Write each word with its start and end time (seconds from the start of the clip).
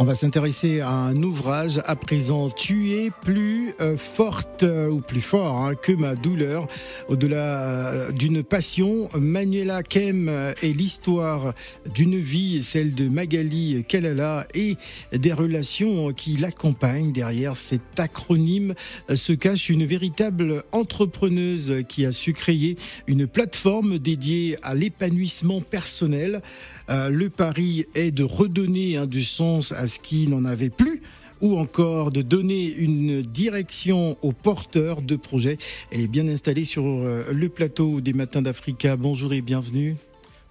On 0.00 0.04
va 0.04 0.14
s'intéresser 0.14 0.80
à 0.80 0.90
un 0.90 1.16
ouvrage 1.24 1.80
à 1.84 1.96
présent. 1.96 2.50
Tu 2.50 2.92
es 2.92 3.10
plus 3.10 3.74
euh, 3.80 3.96
forte 3.96 4.62
euh, 4.62 4.88
ou 4.88 5.00
plus 5.00 5.20
fort 5.20 5.56
hein, 5.56 5.74
que 5.74 5.90
ma 5.90 6.14
douleur. 6.14 6.68
Au-delà 7.08 7.36
euh, 7.36 8.12
d'une 8.12 8.44
passion, 8.44 9.08
Manuela 9.18 9.82
Kem 9.82 10.28
est 10.28 10.72
l'histoire 10.72 11.52
d'une 11.92 12.16
vie, 12.16 12.62
celle 12.62 12.94
de 12.94 13.08
Magali 13.08 13.84
Kalala 13.88 14.46
et 14.54 14.76
des 15.10 15.32
relations 15.32 16.12
qui 16.12 16.36
l'accompagnent. 16.36 17.10
Derrière 17.10 17.56
cet 17.56 17.98
acronyme 17.98 18.74
se 19.12 19.32
cache 19.32 19.68
une 19.68 19.84
véritable 19.84 20.62
entrepreneuse 20.70 21.82
qui 21.88 22.06
a 22.06 22.12
su 22.12 22.34
créer 22.34 22.76
une 23.08 23.26
plateforme 23.26 23.98
dédiée 23.98 24.58
à 24.62 24.76
l'épanouissement 24.76 25.60
personnel. 25.60 26.40
Le 26.88 27.28
pari 27.28 27.86
est 27.94 28.10
de 28.10 28.24
redonner 28.24 28.96
hein, 28.96 29.06
du 29.06 29.22
sens 29.22 29.72
à 29.72 29.86
ce 29.86 29.98
qui 29.98 30.28
n'en 30.28 30.44
avait 30.44 30.70
plus 30.70 31.02
ou 31.40 31.58
encore 31.58 32.10
de 32.10 32.22
donner 32.22 32.72
une 32.74 33.22
direction 33.22 34.16
aux 34.22 34.32
porteurs 34.32 35.02
de 35.02 35.16
projets. 35.16 35.58
Elle 35.90 36.00
est 36.02 36.08
bien 36.08 36.28
installée 36.28 36.64
sur 36.64 36.84
euh, 36.84 37.24
le 37.32 37.48
plateau 37.48 38.00
des 38.00 38.12
Matins 38.12 38.42
d'Africa. 38.42 38.96
Bonjour 38.96 39.32
et 39.32 39.40
bienvenue. 39.40 39.96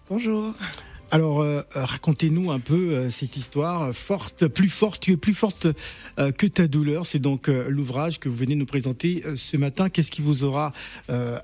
Bonjour. 0.09 0.53
Alors, 1.09 1.39
euh, 1.39 1.61
racontez-nous 1.71 2.51
un 2.51 2.59
peu 2.59 2.91
euh, 2.91 3.09
cette 3.09 3.37
histoire 3.37 3.93
forte, 3.95 4.47
plus 4.47 4.67
forte, 4.67 5.01
tu 5.01 5.13
es 5.13 5.17
plus 5.17 5.33
forte 5.33 5.67
que 6.37 6.47
ta 6.47 6.67
douleur. 6.67 7.05
C'est 7.05 7.19
donc 7.19 7.47
l'ouvrage 7.47 8.19
que 8.19 8.27
vous 8.27 8.35
venez 8.35 8.55
nous 8.55 8.65
présenter 8.65 9.23
ce 9.35 9.55
matin. 9.55 9.89
Qu'est-ce 9.89 10.11
qui 10.11 10.21
vous 10.21 10.43
aura 10.43 10.73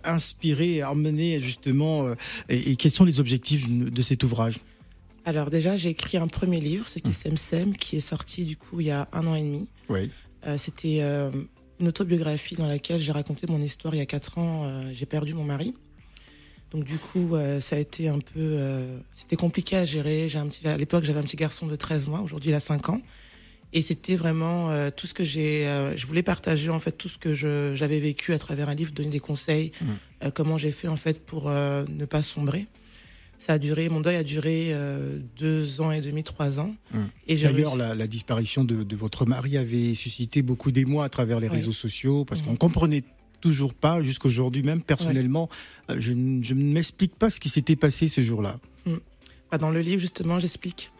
inspiré, 0.04 0.82
amené 0.82 1.40
justement, 1.42 2.08
et, 2.50 2.76
quels 2.76 2.92
sont 2.92 3.06
les 3.06 3.20
objectifs 3.20 3.70
de 3.70 4.02
cet 4.02 4.24
ouvrage? 4.24 4.60
Alors 5.26 5.50
déjà, 5.50 5.78
j'ai 5.78 5.90
écrit 5.90 6.18
un 6.18 6.28
premier 6.28 6.60
livre, 6.60 6.88
ce 6.88 7.00
qui 7.00 7.14
Sem 7.14 7.38
Sem, 7.38 7.76
qui 7.76 7.98
est 7.98 8.02
sorti 8.02 8.44
du 8.46 8.58
coup 8.58 8.82
il 8.82 8.88
y 8.88 8.92
a 8.92 9.08
un 9.14 9.26
an 9.26 9.36
et 9.36 9.42
demi. 9.42 9.70
Oui. 9.90 10.10
Euh, 10.46 10.58
c'était 10.58 11.00
euh, 11.02 11.32
une 11.80 11.88
autobiographie 11.88 12.56
dans 12.56 12.68
laquelle 12.68 13.00
j'ai 13.00 13.14
raconté 13.14 13.48
mon 13.48 13.62
histoire. 13.62 13.96
Il 13.96 14.00
y 14.00 14.02
a 14.02 14.06
quatre 14.06 14.38
ans, 14.38 14.64
euh, 14.66 14.92
j'ai 14.94 15.06
perdu 15.06 15.34
mon 15.34 15.46
mari. 15.46 15.76
Donc 16.72 16.84
du 16.86 16.98
coup, 16.98 17.36
ça 17.62 17.76
a 17.76 17.80
été 17.80 18.08
un 18.10 18.18
peu, 18.18 18.58
c'était 19.12 19.36
compliqué 19.36 19.78
à 19.78 19.86
gérer. 19.86 20.28
J'ai 20.28 20.40
un 20.40 20.48
petit, 20.48 20.68
à 20.68 20.76
l'époque, 20.76 21.04
j'avais 21.04 21.20
un 21.20 21.24
petit 21.24 21.36
garçon 21.36 21.68
de 21.68 21.76
13 21.76 22.08
mois. 22.08 22.22
Aujourd'hui, 22.22 22.50
il 22.50 22.56
a 22.56 22.60
5 22.60 22.90
ans. 22.90 23.02
Et 23.74 23.84
c'était 23.84 24.16
vraiment 24.16 24.72
tout 24.90 25.06
ce 25.06 25.14
que 25.14 25.24
j'ai. 25.24 25.66
je 25.96 26.08
voulais 26.08 26.24
partager 26.24 26.72
en 26.72 26.80
fait 26.80 26.94
tout 26.94 27.10
ce 27.10 27.20
que 27.20 27.36
j'avais 27.76 28.00
vécu 28.00 28.34
à 28.34 28.40
travers 28.40 28.70
un 28.70 28.74
livre, 28.74 28.92
donner 28.92 29.12
des 29.12 29.20
conseils, 29.20 29.72
mmh. 29.82 30.30
comment 30.32 30.58
j'ai 30.58 30.72
fait 30.72 30.88
en 30.88 30.96
fait 30.96 31.24
pour 31.24 31.48
ne 31.52 32.06
pas 32.06 32.24
sombrer. 32.24 32.66
Ça 33.46 33.54
a 33.54 33.58
duré, 33.58 33.90
mon 33.90 34.00
deuil 34.00 34.16
a 34.16 34.24
duré 34.24 34.68
euh, 34.70 35.20
deux 35.36 35.82
ans 35.82 35.92
et 35.92 36.00
demi, 36.00 36.24
trois 36.24 36.62
ans. 36.62 36.74
Hum. 36.94 37.10
Et 37.28 37.36
D'ailleurs, 37.36 37.76
la, 37.76 38.08
disparition 38.08 38.64
de, 38.64 38.96
votre 38.96 39.26
mari 39.26 39.58
avait 39.58 39.96
suscité 39.96 40.42
beaucoup 40.42 40.72
d'émoi 40.72 41.04
à 41.04 41.10
travers 41.10 41.42
les 41.42 41.50
réseaux 41.50 41.74
sociaux 41.74 42.24
parce 42.24 42.42
qu'on 42.42 42.52
qu'on 42.52 42.68
comprenait 42.70 43.04
toujours 43.42 43.74
pas, 43.74 44.02
jusqu'aujourd'hui 44.02 44.64
même, 44.64 44.82
personnellement, 44.82 45.50
euh, 45.90 45.96
je, 46.00 46.14
je, 46.42 46.54
ne 46.54 46.74
m'explique 46.74 47.16
pas 47.16 47.30
ce 47.30 47.42
qui 47.42 47.50
s'était 47.50 47.76
passé 47.76 48.08
ce 48.08 48.22
jour-là. 48.22 48.60
Hum. 48.86 49.02
Bah, 49.52 49.58
dans 49.58 49.72
le 49.72 49.82
livre, 49.82 50.00
justement, 50.00 50.40
j'explique. 50.40 50.94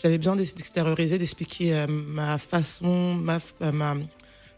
J'avais 0.00 0.18
besoin 0.18 0.36
d'extérioriser, 0.36 1.18
d'expliquer 1.18 1.74
euh, 1.74 1.86
ma 1.88 2.38
façon, 2.38 3.14
ma, 3.16 3.40
ma 3.72 3.96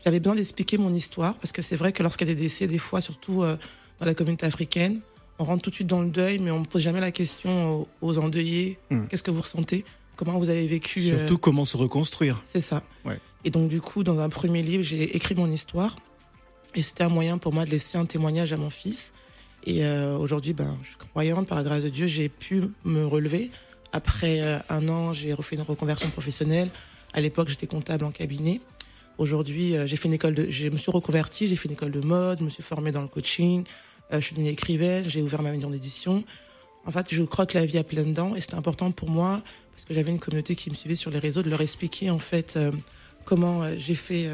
j'avais 0.05 0.21
besoin 0.21 0.35
d'expliquer 0.37 0.77
mon 0.77 0.93
histoire 0.93 1.35
parce 1.37 1.53
que 1.53 1.63
c'est 1.63 1.77
vrai 1.77 1.93
que 1.93 2.03
lorsqu'il 2.03 2.29
y 2.29 2.31
a 2.31 2.35
des 2.35 2.43
décès, 2.43 2.67
des 2.67 2.77
fois, 2.77 3.01
surtout 3.01 3.41
dans 3.41 4.05
la 4.05 4.15
communauté 4.15 4.45
africaine, 4.45 5.01
on 5.43 5.45
rentre 5.45 5.63
tout 5.63 5.71
de 5.71 5.75
suite 5.75 5.89
dans 5.89 6.03
le 6.03 6.09
deuil, 6.09 6.39
mais 6.39 6.53
on 6.53 6.61
ne 6.61 6.65
pose 6.65 6.83
jamais 6.83 7.01
la 7.01 7.11
question 7.11 7.87
aux, 8.01 8.19
endeuillés. 8.19 8.79
Hmm. 8.91 9.07
Qu'est-ce 9.09 9.25
que 9.25 9.33
vous 9.33 9.41
ressentez? 9.41 9.85
Comment 10.15 10.39
vous 10.39 10.49
avez 10.49 10.67
vécu 10.69 11.01
euh, 11.01 11.19
Surtout 11.19 11.37
comment 11.37 11.65
se 11.65 11.77
reconstruire. 11.77 12.41
C'est 12.45 12.61
ça. 12.61 12.83
Et 13.45 13.51
donc 13.51 13.69
du 13.69 13.81
coup, 13.81 14.05
dans 14.05 14.21
un 14.21 14.29
premier 14.29 14.63
livre, 14.63 14.85
j'ai 14.85 15.17
écrit 15.17 15.35
mon 15.35 15.51
histoire. 15.51 15.97
Et 16.77 16.83
c'était 16.83 17.03
un 17.03 17.09
moyen 17.09 17.39
pour 17.39 17.53
moi 17.53 17.65
de 17.65 17.71
laisser 17.71 17.99
un 17.99 18.05
témoignage 18.05 18.53
à 18.53 18.57
mon 18.57 18.71
fils. 18.71 19.13
Et 19.65 19.85
euh, 19.85 20.17
aujourd'hui, 20.17 20.53
ben, 20.53 20.79
je 20.83 20.89
suis 20.91 20.97
croyante, 20.97 21.49
par 21.49 21.59
la 21.59 21.65
grâce 21.65 21.83
de 21.83 21.89
Dieu, 21.89 22.07
j'ai 22.07 22.29
pu 22.29 22.63
me 22.85 23.05
relever. 23.05 23.51
Après 23.93 24.41
euh, 24.41 24.59
un 24.69 24.89
an, 24.89 25.13
j'ai 25.13 25.33
refait 25.33 25.57
une 25.57 25.63
reconversion 25.63 26.09
professionnelle. 26.11 26.71
À 27.13 27.21
l'époque, 27.21 27.49
j'étais 27.49 27.67
comptable 27.67 28.05
en 28.05 28.13
cabinet. 28.13 28.61
Aujourd'hui, 29.19 29.75
j'ai 29.85 29.97
fait 29.97 30.09
une 30.09 30.15
école 30.15 30.35
de, 30.35 30.51
je 30.51 30.69
me 30.69 30.77
suis 30.77 30.91
reconvertie, 30.91 31.47
j'ai 31.47 31.57
fait 31.57 31.67
une 31.67 31.75
école 31.75 31.91
de 31.91 32.01
mode, 32.01 32.39
je 32.39 32.45
me 32.45 32.49
suis 32.49 32.63
formée 32.63 32.93
dans 32.93 33.03
le 33.03 33.09
coaching, 33.09 33.65
je 34.21 34.27
suis 34.27 34.35
devenue 34.35 34.51
écrivaine, 34.51 35.05
j'ai 35.07 35.23
ouvert 35.23 35.43
ma 35.43 35.51
maison 35.51 35.71
d'édition. 35.71 36.25
En 36.85 36.91
fait, 36.91 37.07
je 37.11 37.23
crois 37.23 37.47
que 37.47 37.57
la 37.57 37.65
vie 37.65 37.79
a 37.79 37.85
plein 37.85 38.05
dedans 38.05 38.35
et 38.35 38.41
c'était 38.41 38.57
important 38.57 38.91
pour 38.91 39.09
moi 39.09 39.43
parce 39.73 39.85
que 39.85 39.95
j'avais 39.95 40.11
une 40.11 40.19
communauté 40.19 40.57
qui 40.57 40.71
me 40.71 40.75
suivait 40.75 40.97
sur 40.97 41.11
les 41.11 41.19
réseaux 41.19 41.43
de 41.43 41.51
leur 41.51 41.61
expliquer 41.61 42.11
en 42.11 42.19
fait 42.19 42.55
euh, 42.57 42.73
comment 43.25 43.63
euh, 43.63 43.75
j'ai 43.79 43.95
fait, 43.95 44.29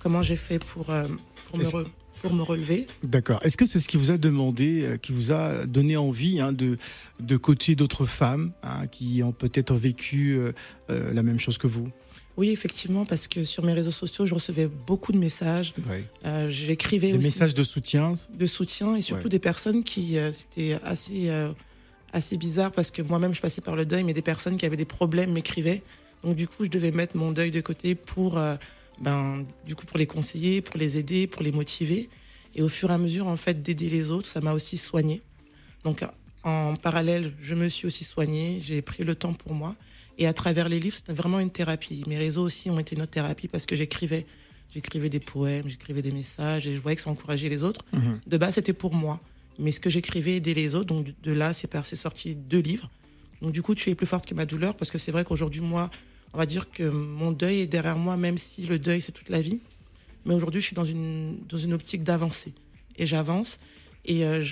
comment 0.00 0.22
j'ai 0.22 0.36
fait 0.36 0.58
pour 0.58 0.86
pour 0.86 1.58
me, 1.58 1.84
pour 2.20 2.32
me 2.34 2.42
relever. 2.42 2.86
D'accord. 3.04 3.38
Est-ce 3.42 3.56
que 3.56 3.66
c'est 3.66 3.78
ce 3.78 3.86
qui 3.86 3.96
vous 3.96 4.10
a 4.10 4.18
demandé, 4.18 4.98
qui 5.02 5.12
vous 5.12 5.30
a 5.30 5.66
donné 5.66 5.96
envie 5.96 6.40
hein, 6.40 6.52
de 6.52 6.76
de 7.20 7.36
coacher 7.36 7.76
d'autres 7.76 8.06
femmes 8.06 8.52
hein, 8.64 8.88
qui 8.88 9.22
ont 9.22 9.32
peut-être 9.32 9.74
vécu 9.74 10.40
la 10.88 11.22
même 11.22 11.38
chose 11.38 11.58
que 11.58 11.68
vous? 11.68 11.90
Oui, 12.36 12.50
effectivement, 12.50 13.06
parce 13.06 13.28
que 13.28 13.44
sur 13.44 13.64
mes 13.64 13.72
réseaux 13.72 13.90
sociaux, 13.90 14.26
je 14.26 14.34
recevais 14.34 14.66
beaucoup 14.66 15.12
de 15.12 15.18
messages. 15.18 15.72
Euh, 16.24 16.48
J'écrivais 16.50 17.12
Des 17.12 17.18
messages 17.18 17.54
de 17.54 17.62
soutien 17.62 18.14
De 18.34 18.46
soutien 18.46 18.94
et 18.94 19.02
surtout 19.02 19.28
des 19.28 19.38
personnes 19.38 19.82
qui. 19.82 20.18
Euh, 20.18 20.32
C'était 20.32 20.78
assez, 20.84 21.30
euh, 21.30 21.52
assez 22.12 22.36
bizarre 22.36 22.72
parce 22.72 22.90
que 22.90 23.00
moi-même, 23.00 23.34
je 23.34 23.40
passais 23.40 23.62
par 23.62 23.74
le 23.74 23.86
deuil, 23.86 24.04
mais 24.04 24.12
des 24.12 24.22
personnes 24.22 24.58
qui 24.58 24.66
avaient 24.66 24.76
des 24.76 24.84
problèmes 24.84 25.32
m'écrivaient. 25.32 25.82
Donc, 26.22 26.36
du 26.36 26.46
coup, 26.46 26.64
je 26.64 26.70
devais 26.70 26.90
mettre 26.90 27.16
mon 27.16 27.32
deuil 27.32 27.50
de 27.50 27.60
côté 27.60 27.94
pour, 27.94 28.38
ben, 29.00 29.44
du 29.66 29.74
coup, 29.74 29.86
pour 29.86 29.98
les 29.98 30.06
conseiller, 30.06 30.60
pour 30.60 30.76
les 30.76 30.98
aider, 30.98 31.26
pour 31.26 31.42
les 31.42 31.52
motiver. 31.52 32.08
Et 32.54 32.62
au 32.62 32.68
fur 32.68 32.90
et 32.90 32.94
à 32.94 32.98
mesure, 32.98 33.26
en 33.28 33.36
fait, 33.36 33.62
d'aider 33.62 33.88
les 33.88 34.10
autres, 34.10 34.26
ça 34.26 34.40
m'a 34.40 34.52
aussi 34.52 34.76
soigné. 34.76 35.22
Donc, 35.84 36.04
en 36.46 36.76
parallèle, 36.76 37.32
je 37.40 37.54
me 37.56 37.68
suis 37.68 37.88
aussi 37.88 38.04
soignée. 38.04 38.60
J'ai 38.62 38.80
pris 38.80 39.02
le 39.02 39.16
temps 39.16 39.34
pour 39.34 39.52
moi. 39.52 39.74
Et 40.16 40.26
à 40.26 40.32
travers 40.32 40.68
les 40.68 40.78
livres, 40.78 40.94
c'était 40.96 41.12
vraiment 41.12 41.40
une 41.40 41.50
thérapie. 41.50 42.04
Mes 42.06 42.16
réseaux 42.16 42.42
aussi 42.42 42.70
ont 42.70 42.78
été 42.78 42.94
notre 42.94 43.10
thérapie 43.10 43.48
parce 43.48 43.66
que 43.66 43.74
j'écrivais. 43.74 44.26
J'écrivais 44.72 45.08
des 45.08 45.20
poèmes, 45.20 45.68
j'écrivais 45.68 46.02
des 46.02 46.12
messages 46.12 46.66
et 46.66 46.74
je 46.74 46.80
voyais 46.80 46.96
que 46.96 47.02
ça 47.02 47.10
encourageait 47.10 47.48
les 47.48 47.62
autres. 47.62 47.84
Mhm. 47.92 48.20
De 48.26 48.36
base, 48.36 48.54
c'était 48.54 48.72
pour 48.72 48.94
moi. 48.94 49.20
Mais 49.58 49.72
ce 49.72 49.80
que 49.80 49.90
j'écrivais 49.90 50.36
aidait 50.36 50.54
les 50.54 50.76
autres. 50.76 50.86
Donc 50.86 51.08
de 51.20 51.32
là, 51.32 51.52
c'est 51.52 51.96
sorti 51.96 52.36
deux 52.36 52.60
livres. 52.60 52.90
Donc 53.42 53.52
du 53.52 53.62
coup, 53.62 53.74
tu 53.74 53.90
es 53.90 53.96
plus 53.96 54.06
forte 54.06 54.26
que 54.26 54.34
ma 54.34 54.46
douleur 54.46 54.76
parce 54.76 54.92
que 54.92 54.98
c'est 54.98 55.12
vrai 55.12 55.24
qu'aujourd'hui, 55.24 55.60
moi, 55.60 55.90
on 56.32 56.38
va 56.38 56.46
dire 56.46 56.70
que 56.70 56.84
mon 56.84 57.32
deuil 57.32 57.60
est 57.62 57.66
derrière 57.66 57.98
moi, 57.98 58.16
même 58.16 58.38
si 58.38 58.66
le 58.66 58.78
deuil, 58.78 59.02
c'est 59.02 59.12
toute 59.12 59.30
la 59.30 59.40
vie. 59.40 59.60
Mais 60.24 60.34
aujourd'hui, 60.34 60.60
je 60.60 60.66
suis 60.66 60.76
dans 60.76 60.84
une, 60.84 61.38
dans 61.48 61.58
une 61.58 61.72
optique 61.72 62.04
d'avancer. 62.04 62.54
Et 62.98 63.06
j'avance. 63.06 63.58
Et 64.04 64.24
euh, 64.24 64.44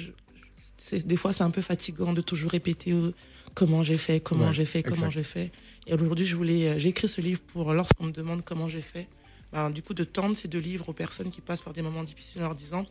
des 1.05 1.17
fois, 1.17 1.33
c'est 1.33 1.45
un 1.45 1.51
peu 1.51 1.63
fatigant 1.63 2.13
de 2.13 2.21
toujours 2.21 2.51
répéter 2.51 2.93
euh, 2.93 3.13
comment 3.55 3.83
j'ai 3.83 3.99
fait, 3.99 4.21
comment 4.21 4.53
j'ai 4.53 4.65
fait, 4.65 4.83
comment 4.83 5.11
j'ai 5.11 5.23
fait. 5.23 5.53
Et 5.87 5.95
aujourd'hui, 5.95 6.27
je 6.27 6.37
voulais, 6.37 6.69
euh, 6.69 6.79
j'ai 6.79 6.89
écrit 6.89 7.09
ce 7.09 7.21
livre 7.21 7.41
pour 7.41 7.73
lorsqu'on 7.73 8.05
me 8.05 8.13
demande 8.13 8.43
comment 8.45 8.69
j'ai 8.69 8.83
fait, 8.83 9.09
ben, 9.53 9.71
du 9.71 9.83
coup, 9.83 9.95
de 9.95 10.05
tendre 10.05 10.37
ces 10.37 10.49
deux 10.49 10.59
livres 10.59 10.89
aux 10.89 10.93
personnes 10.93 11.31
qui 11.31 11.41
passent 11.41 11.63
par 11.63 11.73
des 11.73 11.83
moments 11.83 12.03
difficiles 12.03 12.43
en 12.43 12.47
leur 12.47 12.55
disant, 12.55 12.87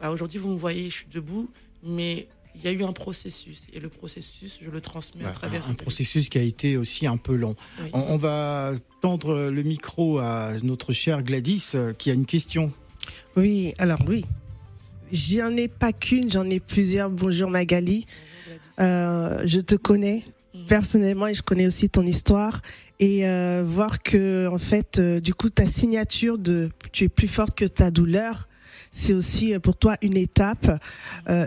ben, 0.00 0.10
aujourd'hui, 0.10 0.38
vous 0.38 0.50
me 0.50 0.58
voyez, 0.58 0.90
je 0.90 0.94
suis 0.96 1.06
debout, 1.10 1.50
mais 1.82 2.28
il 2.54 2.62
y 2.62 2.68
a 2.68 2.72
eu 2.72 2.84
un 2.84 2.92
processus 2.92 3.66
et 3.72 3.80
le 3.80 3.88
processus, 3.88 4.58
je 4.62 4.70
le 4.70 4.80
transmets 4.80 5.24
à 5.24 5.30
travers. 5.30 5.68
Un, 5.70 5.74
processus 5.74 6.28
qui 6.28 6.38
a 6.38 6.42
été 6.42 6.76
aussi 6.76 7.06
un 7.06 7.16
peu 7.16 7.34
long. 7.34 7.56
On, 7.92 8.18
va 8.18 8.74
tendre 9.00 9.50
le 9.50 9.62
micro 9.62 10.18
à 10.18 10.52
notre 10.62 10.92
chère 10.92 11.22
Gladys 11.22 11.70
euh, 11.74 11.92
qui 11.92 12.10
a 12.10 12.14
une 12.14 12.26
question. 12.26 12.72
Oui, 13.36 13.74
alors 13.78 14.00
oui, 14.06 14.24
j'en 15.12 15.56
ai 15.56 15.68
pas 15.68 15.92
qu'une, 15.92 16.30
j'en 16.30 16.48
ai 16.48 16.58
plusieurs. 16.58 17.10
Bonjour 17.10 17.50
Magali. 17.50 18.06
Euh, 18.80 19.38
je 19.44 19.60
te 19.60 19.74
connais 19.74 20.22
mm. 20.54 20.66
personnellement 20.66 21.26
et 21.26 21.34
je 21.34 21.42
connais 21.42 21.66
aussi 21.66 21.90
ton 21.90 22.02
histoire 22.02 22.62
et 22.98 23.28
euh, 23.28 23.62
voir 23.66 24.02
que 24.02 24.48
en 24.48 24.58
fait 24.58 24.98
euh, 24.98 25.20
du 25.20 25.34
coup 25.34 25.50
ta 25.50 25.66
signature 25.66 26.38
de 26.38 26.70
tu 26.92 27.04
es 27.04 27.08
plus 27.08 27.28
forte 27.28 27.56
que 27.56 27.66
ta 27.66 27.90
douleur 27.90 28.48
c'est 28.90 29.12
aussi 29.12 29.58
pour 29.58 29.76
toi 29.76 29.96
une 30.02 30.18
étape 30.18 30.70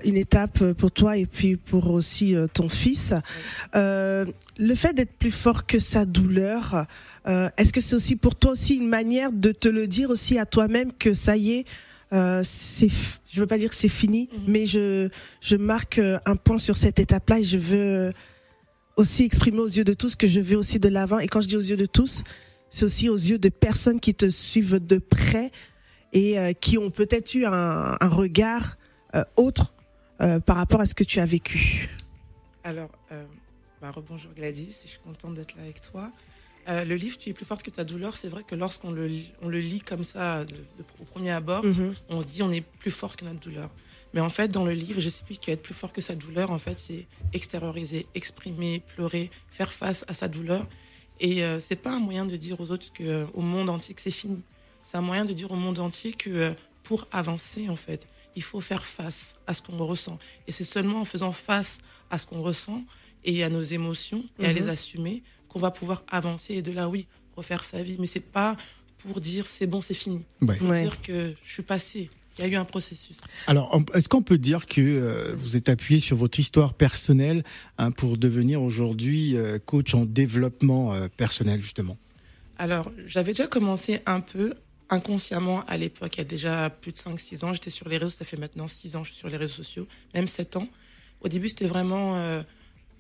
une 0.04 0.18
étape 0.18 0.74
pour 0.74 0.92
toi 0.92 1.16
et 1.18 1.28
puis 1.28 1.58
pour 1.58 1.92
aussi 1.92 2.36
ton 2.54 2.70
fils 2.70 3.14
le 3.76 4.76
fait 4.76 4.94
d'être 4.94 5.14
plus 5.14 5.30
fort 5.30 5.68
que 5.68 5.78
sa 5.78 6.06
douleur 6.06 6.88
est-ce 7.28 7.72
que 7.72 7.82
c'est 7.82 7.96
aussi 7.96 8.16
pour 8.16 8.36
toi 8.36 8.52
aussi 8.52 8.76
une 8.76 8.88
manière 8.88 9.32
de 9.32 9.52
te 9.52 9.68
le 9.68 9.88
dire 9.88 10.10
aussi 10.10 10.40
à 10.40 10.48
toi-même 10.48 10.92
que 10.92 11.14
ça 11.14 11.38
y 11.38 11.52
est 11.52 11.66
euh, 12.14 12.42
c'est, 12.44 12.90
je 12.90 13.40
veux 13.40 13.48
pas 13.48 13.58
dire 13.58 13.70
que 13.70 13.76
c'est 13.76 13.90
fini, 13.90 14.30
mhm. 14.32 14.44
mais 14.48 14.66
je, 14.66 15.10
je 15.42 15.56
marque 15.56 16.00
euh, 16.00 16.20
un 16.26 16.36
point 16.36 16.58
sur 16.58 16.76
cette 16.76 17.00
étape-là 17.00 17.40
et 17.40 17.44
je 17.44 17.58
veux 17.58 18.14
aussi 18.96 19.24
exprimer 19.24 19.60
aux 19.60 19.68
yeux 19.68 19.84
de 19.84 19.94
tous 19.94 20.16
que 20.16 20.28
je 20.28 20.40
vais 20.40 20.56
aussi 20.56 20.80
de 20.80 20.88
l'avant. 20.88 21.20
Et 21.20 21.28
quand 21.28 21.42
je 21.42 21.48
dis 21.48 21.58
aux 21.58 21.62
yeux 21.62 21.78
de 21.78 21.86
tous, 21.86 22.24
c'est 22.70 22.86
aussi 22.86 23.10
aux 23.10 23.18
yeux 23.18 23.40
de 23.40 23.50
personnes 23.50 24.00
qui 24.00 24.14
te 24.14 24.30
suivent 24.30 24.86
de 24.86 24.98
près 24.98 25.52
et 26.14 26.40
euh, 26.40 26.54
qui 26.54 26.78
ont 26.78 26.92
peut-être 26.92 27.34
eu 27.34 27.46
un, 27.46 27.98
un 28.00 28.10
regard 28.10 28.78
autre 29.38 29.74
par 30.18 30.58
rapport 30.58 30.82
à 30.82 30.86
ce 30.86 30.94
que 30.94 31.06
tu 31.06 31.22
as 31.22 31.26
vécu 31.26 31.90
Alors, 32.66 32.90
bah, 33.82 33.92
rebonjour 33.92 34.34
Gladys, 34.34 34.76
je 34.84 34.90
suis 34.90 35.00
contente 35.00 35.36
d'être 35.36 35.56
là 35.56 35.64
avec 35.64 35.82
toi. 35.82 36.12
Le 36.68 36.96
livre 36.96 37.18
Tu 37.18 37.30
es 37.30 37.34
plus 37.34 37.46
forte 37.46 37.64
que 37.64 37.70
ta 37.70 37.84
douleur, 37.84 38.16
c'est 38.16 38.30
vrai 38.30 38.44
que 38.44 38.56
lorsqu'on 38.56 38.92
le, 38.92 39.10
on 39.42 39.50
le 39.50 39.60
lit 39.60 39.82
comme 39.82 40.04
ça 40.04 40.46
au 41.00 41.04
premier 41.04 41.32
abord, 41.32 41.64
mm-hmm. 41.64 41.94
on 42.10 42.22
se 42.22 42.26
dit 42.26 42.44
on 42.44 42.52
est 42.52 42.66
plus 42.80 42.92
fort 42.92 43.16
que 43.16 43.26
notre 43.26 43.40
douleur. 43.40 43.70
Mais 44.16 44.22
en 44.22 44.30
fait, 44.30 44.48
dans 44.48 44.64
le 44.64 44.72
livre, 44.72 45.02
j'explique 45.02 45.42
qu'être 45.42 45.62
plus 45.62 45.74
fort 45.74 45.92
que 45.92 46.00
sa 46.00 46.16
douleur, 46.16 46.50
en 46.50 46.58
fait, 46.58 46.80
c'est 46.80 47.06
extérioriser, 47.34 48.08
exprimer, 48.16 48.82
pleurer, 48.96 49.30
faire 49.50 49.74
face 49.74 50.06
à 50.08 50.14
sa 50.14 50.30
douleur. 50.30 50.66
Et 51.20 51.44
euh, 51.44 51.60
c'est 51.60 51.76
pas 51.76 51.92
un 51.92 52.00
moyen 52.00 52.26
de 52.26 52.38
dire 52.38 52.62
aux 52.62 52.72
autres 52.72 52.94
que, 52.94 53.04
euh, 53.04 53.26
au 53.34 53.42
monde 53.42 53.70
entier 53.70 53.94
que 53.94 54.02
c'est 54.02 54.12
fini. 54.12 54.42
C'est 54.84 54.96
un 54.96 55.02
moyen 55.02 55.26
de 55.26 55.34
dire 55.34 55.52
au 55.52 55.58
monde 55.58 55.80
entier 55.80 56.14
que 56.14 56.30
euh, 56.30 56.54
pour 56.84 57.10
avancer, 57.12 57.68
en 57.68 57.76
fait, 57.76 58.08
il 58.38 58.44
faut 58.44 58.62
faire 58.62 58.86
face 58.86 59.36
à 59.48 59.54
ce 59.54 59.62
qu'on 59.62 59.76
ressent. 59.86 60.18
Et 60.48 60.54
c'est 60.54 60.64
seulement 60.64 61.02
en 61.02 61.06
faisant 61.06 61.34
face 61.34 61.80
à 62.10 62.18
ce 62.18 62.26
qu'on 62.26 62.42
ressent 62.42 62.86
et 63.26 63.44
à 63.44 63.50
nos 63.50 63.64
émotions 63.64 64.24
et 64.40 64.46
à 64.46 64.54
les 64.54 64.62
mhm. 64.62 64.70
assumer 64.70 65.24
qu'on 65.56 65.62
va 65.62 65.72
pouvoir 65.72 66.04
avancer 66.12 66.56
et 66.56 66.62
de 66.62 66.74
là, 66.74 66.90
oui, 66.90 67.08
refaire 67.38 67.64
sa 67.64 67.82
vie. 67.82 67.96
Mais 67.98 68.08
c'est 68.08 68.20
pas 68.20 68.58
pour 68.98 69.22
dire 69.22 69.48
c'est 69.48 69.68
bon, 69.68 69.82
c'est 69.82 69.94
fini. 69.94 70.26
Pour 70.40 70.74
dire 70.74 71.02
que 71.02 71.34
je 71.46 71.54
suis 71.54 71.64
passé, 71.64 72.10
il 72.38 72.42
y 72.44 72.48
a 72.48 72.52
eu 72.52 72.56
un 72.56 72.66
processus. 72.66 73.22
Alors, 73.48 73.82
est-ce 73.94 74.10
qu'on 74.10 74.22
peut 74.22 74.38
dire 74.38 74.66
que 74.66 74.82
euh, 74.82 75.34
vous 75.38 75.56
êtes 75.56 75.70
appuyé 75.70 76.02
sur 76.02 76.18
votre 76.18 76.42
histoire 76.42 76.74
personnelle 76.74 77.46
hein, 77.78 77.92
pour 77.92 78.18
devenir 78.18 78.62
aujourd'hui 78.62 79.38
euh, 79.38 79.58
coach 79.58 79.94
en 79.94 80.04
développement 80.04 80.94
euh, 80.94 81.08
personnel, 81.16 81.62
justement? 81.62 81.98
Alors, 82.58 82.92
j'avais 83.06 83.32
déjà 83.32 83.48
commencé 83.48 84.02
un 84.06 84.20
peu 84.20 84.56
inconsciemment 84.90 85.64
à 85.68 85.78
l'époque, 85.78 86.16
il 86.16 86.18
y 86.18 86.22
a 86.22 86.26
déjà 86.26 86.70
plus 86.70 86.92
de 86.92 86.98
5-6 86.98 87.46
ans. 87.46 87.54
J'étais 87.54 87.70
sur 87.70 87.88
les 87.88 87.98
réseaux, 87.98 88.10
ça 88.10 88.26
fait 88.26 88.38
maintenant 88.38 88.68
6 88.68 88.98
ans 88.98 89.06
je 89.06 89.12
suis 89.12 89.20
sur 89.20 89.30
les 89.30 89.38
réseaux 89.38 89.54
sociaux, 89.54 89.88
même 90.14 90.28
7 90.28 90.58
ans. 90.58 90.68
Au 91.22 91.30
début, 91.30 91.48
c'était 91.48 91.66
vraiment... 91.66 92.44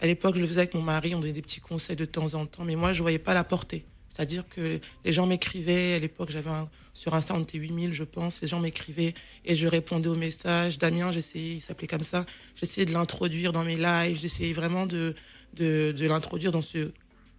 à 0.02 0.08
l'époque, 0.08 0.36
je 0.36 0.42
le 0.42 0.48
faisais 0.48 0.60
avec 0.60 0.74
mon 0.74 0.82
mari, 0.82 1.16
on 1.16 1.20
donnait 1.20 1.34
des 1.34 1.42
petits 1.42 1.62
conseils 1.62 1.96
de 1.96 2.06
temps 2.06 2.34
en 2.34 2.46
temps, 2.46 2.66
mais 2.66 2.76
moi, 2.76 2.94
je 2.94 3.00
ne 3.00 3.04
voyais 3.04 3.20
pas 3.20 3.34
la 3.34 3.44
portée. 3.44 3.86
C'est-à-dire 4.16 4.46
que 4.48 4.80
les 5.04 5.14
gens 5.14 5.28
m'écrivaient, 5.28 5.96
à 5.96 6.00
l'époque, 6.00 6.30
j'avais 6.32 6.50
sur 6.94 7.14
Insta, 7.14 7.34
on 7.34 7.42
était 7.42 7.58
8000, 7.58 7.92
je 7.92 8.04
pense, 8.04 8.42
les 8.42 8.48
gens 8.48 8.62
m'écrivaient 8.62 9.14
et 9.44 9.56
je 9.56 9.68
répondais 9.68 10.08
aux 10.08 10.16
messages. 10.16 10.78
Damien, 10.78 11.12
j'essayais, 11.12 11.56
il 11.56 11.62
s'appelait 11.62 11.88
comme 11.88 12.04
ça, 12.04 12.26
j'essayais 12.56 12.86
de 12.86 12.94
l'introduire 12.94 13.52
dans 13.52 13.66
mes 13.66 13.76
lives, 13.76 14.18
j'essayais 14.22 14.54
vraiment 14.54 14.86
de, 14.86 15.16
de, 15.54 16.08
l'introduire 16.08 16.54
dans 16.54 16.62
ce 16.62 16.92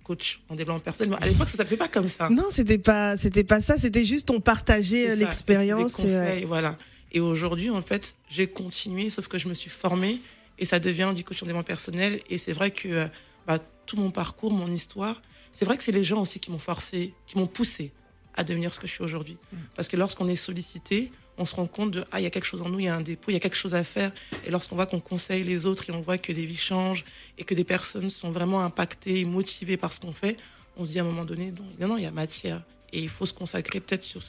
coach 0.05 0.43
en 0.51 0.55
développement 0.55 0.81
personnel. 0.81 1.17
À 1.21 1.27
l'époque, 1.27 1.49
ça 1.49 1.57
s'appelait 1.57 1.79
pas 1.79 1.89
comme 1.89 2.09
ça. 2.09 2.29
Non, 2.29 2.49
c'était 2.51 2.79
pas, 2.79 3.17
c'était 3.17 3.45
pas 3.45 3.61
ça, 3.61 3.79
c'était 3.79 4.05
juste 4.05 4.31
on 4.31 4.41
partageait 4.41 5.17
l'expérience. 5.17 5.93
conseils, 5.93 6.45
voilà. 6.45 6.77
Et 7.13 7.21
aujourd'hui, 7.21 7.71
en 7.71 7.81
fait, 7.81 8.17
j'ai 8.29 8.49
continué, 8.49 9.09
sauf 9.09 9.29
que 9.29 9.39
je 9.39 9.49
me 9.49 9.55
suis 9.55 9.71
formée 9.71 10.19
et 10.59 10.67
ça 10.67 10.79
devient 10.79 11.13
du 11.15 11.25
coach 11.25 11.43
en 11.43 11.47
développement 11.47 11.67
personnel. 11.67 12.21
Et 12.31 12.39
c'est 12.39 12.53
vrai 12.53 12.71
que 12.71 13.09
bah, 13.47 13.59
tout 13.87 13.97
mon 13.97 14.11
parcours, 14.11 14.53
mon 14.53 14.71
histoire, 14.71 15.21
c'est 15.53 15.65
vrai 15.65 15.77
que 15.77 15.83
c'est 15.83 15.93
les 15.93 16.05
gens 16.05 16.21
aussi 16.21 16.41
qui 16.41 16.51
m'ont 16.51 16.59
forcé, 16.59 17.15
qui 17.27 17.39
m'ont 17.39 17.47
poussé 17.47 17.93
à 18.35 18.45
devenir 18.45 18.73
ce 18.75 18.81
que 18.81 18.87
je 18.87 18.93
suis 18.93 19.05
aujourd'hui. 19.05 19.39
Mm. 19.53 19.57
Parce 19.75 19.89
que 19.89 19.97
lorsqu'on 19.97 20.29
est 20.29 20.37
sollicité, 20.37 21.11
on 21.39 21.45
se 21.45 21.55
rend 21.55 21.67
compte 21.67 21.93
de 21.93 22.05
ah 22.13 22.21
il 22.21 22.25
y 22.25 22.27
a 22.27 22.31
quelque 22.31 22.45
chose 22.45 22.63
en 22.63 22.69
nous, 22.69 22.81
il 22.81 22.87
y 22.87 22.89
a 22.89 22.95
un 22.95 23.01
dépôt, 23.01 23.31
il 23.31 23.35
y 23.35 23.37
a 23.37 23.41
quelque 23.41 23.57
chose 23.57 23.75
à 23.75 23.85
faire. 23.85 24.13
Et 24.47 24.51
lorsqu'on 24.51 24.77
voit 24.77 24.87
qu'on 24.87 25.01
conseille 25.01 25.45
les 25.45 25.67
autres 25.67 25.89
et 25.91 25.93
on 25.93 26.01
voit 26.01 26.19
que 26.19 26.33
des 26.33 26.47
vies 26.47 26.57
changent 26.57 27.05
et 27.39 27.45
que 27.45 27.55
des 27.55 27.65
personnes 27.65 28.11
sont 28.11 28.31
vraiment 28.31 28.63
impactées 28.63 29.21
et 29.21 29.25
motivées 29.25 29.77
par 29.77 29.93
ce 29.93 30.01
qu'on 30.01 30.13
fait, 30.13 30.37
on 30.77 30.85
se 30.85 30.91
dit 30.91 30.99
à 30.99 31.03
un 31.03 31.07
moment 31.07 31.25
donné 31.25 31.53
non, 31.79 31.89
non, 31.89 31.97
il 31.97 32.03
y 32.03 32.07
a 32.07 32.11
matière 32.11 32.63
et 32.93 33.01
il 33.01 33.09
faut 33.09 33.27
se 33.27 33.35
consacrer 33.35 33.81
peut-être 33.81 34.05
sur 34.05 34.21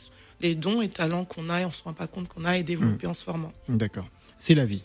les 0.41 0.55
dons 0.55 0.81
et 0.81 0.89
talents 0.89 1.25
qu'on 1.25 1.49
a 1.49 1.61
et 1.61 1.65
on 1.65 1.71
se 1.71 1.83
rend 1.83 1.93
pas 1.93 2.07
compte 2.07 2.27
qu'on 2.27 2.45
a 2.45 2.57
et 2.57 2.63
développer 2.63 3.07
mm. 3.07 3.11
en 3.11 3.13
se 3.13 3.23
formant. 3.23 3.53
D'accord, 3.69 4.07
c'est 4.37 4.55
la 4.55 4.65
vie. 4.65 4.83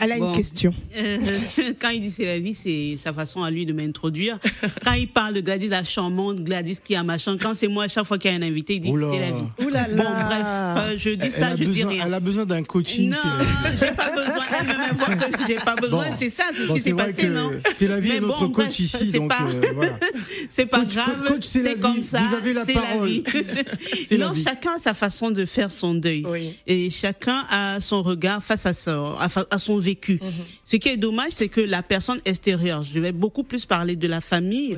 Elle 0.00 0.12
a 0.12 0.16
une 0.16 0.32
question. 0.32 0.72
quand 1.80 1.90
il 1.90 2.00
dit 2.00 2.10
c'est 2.10 2.24
la 2.24 2.38
vie, 2.38 2.54
c'est 2.54 2.96
sa 2.96 3.12
façon 3.12 3.42
à 3.42 3.50
lui 3.50 3.66
de 3.66 3.72
m'introduire. 3.72 4.38
Quand 4.84 4.92
il 4.92 5.08
parle 5.08 5.34
de 5.34 5.40
Gladys 5.40 5.68
la 5.68 5.84
charmante, 5.84 6.40
Gladys 6.42 6.78
qui 6.82 6.94
a 6.94 7.02
machin, 7.02 7.36
quand 7.38 7.54
c'est 7.54 7.68
moi, 7.68 7.84
à 7.84 7.88
chaque 7.88 8.04
fois 8.04 8.18
qu'il 8.18 8.30
y 8.30 8.34
a 8.34 8.36
un 8.36 8.42
invité, 8.42 8.74
il 8.76 8.80
dit 8.80 8.90
c'est 8.90 9.20
la 9.20 9.30
vie. 9.30 9.66
Oula 9.66 9.84
bon, 9.88 9.96
bref, 9.96 10.46
euh, 10.46 10.94
je 10.96 11.10
dis 11.10 11.30
ça, 11.30 11.56
je 11.56 11.64
dis 11.64 11.84
rien. 11.84 12.04
Elle 12.06 12.14
a 12.14 12.20
besoin 12.20 12.46
d'un 12.46 12.62
coaching. 12.62 13.10
Non, 13.10 13.16
j'ai 13.80 13.92
pas 13.92 14.10
besoin. 14.10 14.37
Que 14.58 15.46
j'ai 15.46 15.56
pas 15.56 15.76
besoin. 15.76 16.04
C'est 16.18 16.30
ça, 16.30 16.44
c'est 16.54 16.66
ce 16.66 16.72
qui 16.72 16.80
s'est 16.80 16.92
passé, 16.92 17.28
non 17.28 17.52
C'est 17.72 17.88
la 17.88 18.00
vie 18.00 18.12
et 18.12 18.20
notre 18.20 18.48
coach 18.48 18.80
ici, 18.80 19.10
donc 19.10 19.32
euh, 19.32 19.62
voilà. 19.74 19.98
C'est 20.50 20.66
pas 20.66 20.84
grave. 20.84 21.38
C'est 21.40 21.78
comme 21.78 22.02
ça. 22.02 22.20
Vous 22.20 22.34
avez 22.34 22.52
la 22.52 22.64
parole. 22.64 23.10
Non, 24.18 24.34
chacun 24.34 24.72
a 24.76 24.78
sa 24.80 24.94
façon 24.94 25.30
de 25.30 25.44
faire 25.44 25.70
son 25.70 25.94
deuil. 25.94 26.24
Et 26.66 26.90
chacun 26.90 27.44
a 27.50 27.78
son 27.80 28.02
regard 28.02 28.42
face 28.42 28.66
à 28.66 29.58
son 29.58 29.78
vécu. 29.78 30.18
Mhm. 30.22 30.32
Ce 30.64 30.76
qui 30.76 30.88
est 30.88 30.96
dommage, 30.96 31.32
c'est 31.32 31.48
que 31.48 31.60
la 31.60 31.82
personne 31.82 32.20
extérieure, 32.24 32.84
je 32.84 32.98
vais 32.98 33.12
beaucoup 33.12 33.44
plus 33.44 33.64
parler 33.66 33.96
de 33.96 34.08
la 34.08 34.20
famille, 34.20 34.76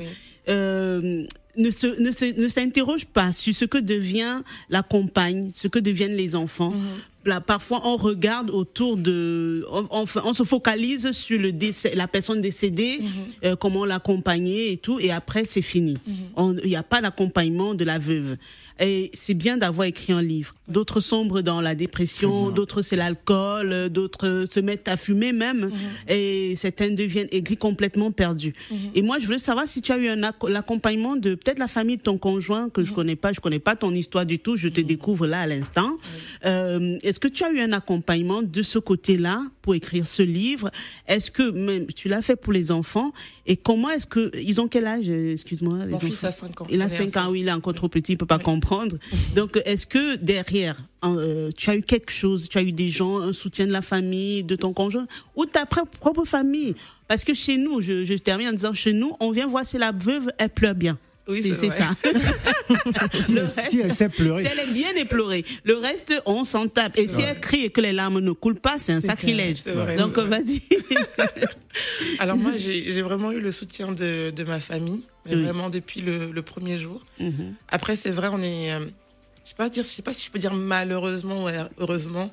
euh, 0.49 1.25
ne 1.57 1.69
se, 1.69 2.39
ne 2.41 2.47
s'interroge 2.47 3.05
pas 3.05 3.31
sur 3.31 3.53
ce 3.55 3.65
que 3.65 3.77
devient 3.77 4.41
la 4.69 4.83
compagne, 4.83 5.51
ce 5.53 5.67
que 5.67 5.79
deviennent 5.79 6.15
les 6.15 6.35
enfants. 6.35 6.71
Mhm. 6.71 6.81
Là, 7.25 7.39
parfois, 7.39 7.81
on 7.85 7.97
regarde 7.97 8.49
autour 8.49 8.97
de, 8.97 9.63
on, 9.71 10.05
on, 10.23 10.33
se 10.33 10.43
focalise 10.43 11.11
sur 11.11 11.39
le 11.39 11.51
décès, 11.51 11.93
la 11.95 12.07
personne 12.07 12.41
décédée, 12.41 12.97
mhm. 12.99 13.09
euh, 13.45 13.55
comment 13.55 13.85
l'accompagner 13.85 14.71
et 14.71 14.77
tout, 14.77 14.99
et 14.99 15.11
après 15.11 15.45
c'est 15.45 15.61
fini. 15.61 15.97
Il 16.37 16.67
n'y 16.67 16.75
a 16.75 16.81
pas 16.81 16.99
l'accompagnement 16.99 17.75
de 17.75 17.83
la 17.83 17.99
veuve. 17.99 18.37
Et 18.79 19.11
c'est 19.13 19.35
bien 19.35 19.57
d'avoir 19.57 19.85
écrit 19.85 20.11
un 20.11 20.23
livre. 20.23 20.55
D'autres 20.67 20.99
sombrent 21.01 21.43
dans 21.43 21.61
la 21.61 21.75
dépression, 21.75 22.49
d'autres 22.49 22.81
c'est 22.81 22.95
l'alcool, 22.95 23.89
d'autres 23.89 24.45
se 24.49 24.59
mettent 24.59 24.87
à 24.87 24.97
fumer 24.97 25.31
même, 25.33 25.65
mhm. 25.65 25.71
et 26.07 26.55
certains 26.55 26.89
deviennent 26.89 27.27
aigris 27.31 27.57
complètement 27.57 28.11
perdus. 28.11 28.55
Mhm. 28.71 28.77
Et 28.95 29.01
moi, 29.03 29.19
je 29.19 29.27
voulais 29.27 29.37
savoir 29.37 29.67
si 29.67 29.83
tu 29.83 29.91
as 29.91 29.99
eu 29.99 30.09
l'accompagnement 30.49 31.15
de 31.15 31.35
peut-être 31.43 31.59
la 31.59 31.67
famille 31.67 31.97
de 31.97 32.01
ton 32.01 32.17
conjoint 32.17 32.69
que 32.69 32.83
je 32.83 32.89
mhm. 32.89 32.95
connais 32.95 33.15
pas, 33.15 33.33
je 33.33 33.39
connais 33.39 33.59
pas 33.59 33.75
ton 33.75 33.91
histoire 33.93 34.25
du 34.25 34.39
tout, 34.39 34.57
je 34.57 34.69
te 34.69 34.81
découvre 34.81 35.27
là 35.27 35.41
à 35.41 35.47
l'instant. 35.47 35.97
Euh, 36.45 36.97
Est-ce 37.03 37.19
que 37.19 37.27
tu 37.27 37.43
as 37.43 37.51
eu 37.51 37.59
un 37.59 37.73
accompagnement 37.73 38.41
de 38.41 38.63
ce 38.63 38.79
côté-là 38.79 39.43
pour 39.61 39.75
écrire 39.75 40.07
ce 40.07 40.23
livre? 40.23 40.71
Est-ce 41.07 41.31
que 41.31 41.51
même 41.51 41.87
tu 41.87 42.07
l'as 42.07 42.21
fait 42.21 42.35
pour 42.35 42.53
les 42.53 42.71
enfants? 42.71 43.11
Et 43.45 43.57
comment 43.57 43.89
est-ce 43.89 44.07
que 44.07 44.31
ils 44.37 44.61
ont 44.61 44.67
quel 44.67 44.85
âge 44.85 45.09
Excuse-moi. 45.09 45.85
Mon 45.87 45.99
fils 45.99 46.23
a 46.23 46.31
5 46.31 46.61
ans. 46.61 46.67
Il 46.69 46.81
a 46.81 46.89
5 46.89 47.17
ans, 47.17 47.31
oui, 47.31 47.41
il 47.41 47.47
est 47.47 47.51
encore 47.51 47.73
trop 47.73 47.89
petit, 47.89 48.13
il 48.13 48.17
peut 48.17 48.25
pas 48.25 48.39
comprendre. 48.39 48.97
Donc, 49.35 49.59
est-ce 49.65 49.87
que 49.87 50.15
derrière, 50.15 50.77
euh, 51.03 51.51
tu 51.55 51.69
as 51.69 51.75
eu 51.75 51.81
quelque 51.81 52.11
chose, 52.11 52.47
tu 52.47 52.57
as 52.57 52.63
eu 52.63 52.71
des 52.71 52.89
gens, 52.89 53.19
un 53.19 53.33
soutien 53.33 53.65
de 53.65 53.71
la 53.71 53.81
famille, 53.81 54.43
de 54.43 54.55
ton 54.55 54.73
conjoint, 54.73 55.07
ou 55.35 55.45
ta 55.45 55.65
propre 55.65 56.25
famille? 56.25 56.75
Parce 57.07 57.25
que 57.25 57.33
chez 57.33 57.57
nous, 57.57 57.81
je, 57.81 58.17
termine 58.17 58.49
en 58.49 58.53
disant, 58.53 58.73
chez 58.73 58.93
nous, 58.93 59.13
on 59.19 59.31
vient 59.31 59.47
voir 59.47 59.65
si 59.65 59.77
la 59.77 59.91
veuve, 59.91 60.31
elle 60.37 60.49
pleure 60.49 60.75
bien. 60.75 60.97
Oui, 61.27 61.41
c'est 61.43 61.69
ça. 61.69 61.89
si, 63.13 63.79
elle 63.79 63.93
sait 63.93 64.09
pleurer. 64.09 64.43
Si 64.43 64.49
elle 64.51 64.69
est 64.69 64.73
bien 64.73 64.93
éplorée. 64.95 65.45
Le 65.63 65.77
reste, 65.77 66.13
on 66.25 66.43
s'en 66.43 66.67
tape. 66.67 66.97
Et 66.97 67.07
si 67.07 67.21
elle 67.21 67.39
crie 67.39 67.65
et 67.65 67.69
que 67.69 67.81
les 67.81 67.91
larmes 67.91 68.19
ne 68.19 68.31
coulent 68.31 68.59
pas, 68.59 68.79
c'est 68.79 68.93
un 68.93 69.01
sacrilège. 69.01 69.63
Donc, 69.97 70.17
vas-y. 70.17 70.61
Alors, 72.19 72.37
moi, 72.37 72.53
j'ai 72.57 73.01
vraiment 73.01 73.31
eu 73.31 73.39
le 73.39 73.51
soutien 73.51 73.91
de, 73.91 74.43
ma 74.45 74.59
famille, 74.59 75.03
mais 75.25 75.35
vraiment 75.35 75.69
depuis 75.69 76.01
le, 76.01 76.41
premier 76.41 76.77
jour. 76.77 77.01
Mhm. 77.19 77.53
Après, 77.69 77.95
c'est 77.95 78.11
vrai, 78.11 78.29
on 78.31 78.41
est. 78.41 78.73
Euh, 78.73 78.85
je 79.43 79.49
sais 79.49 79.55
pas 79.55 79.69
dire, 79.69 79.83
je 79.83 79.89
sais 79.89 80.01
pas 80.01 80.13
si 80.13 80.25
je 80.25 80.31
peux 80.31 80.39
dire 80.39 80.53
malheureusement 80.53 81.45
ou 81.45 81.49
heureusement. 81.77 82.31